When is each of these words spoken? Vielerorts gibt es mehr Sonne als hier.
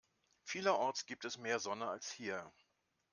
Vielerorts 0.41 1.05
gibt 1.05 1.25
es 1.25 1.37
mehr 1.37 1.59
Sonne 1.59 1.87
als 1.87 2.11
hier. 2.11 2.51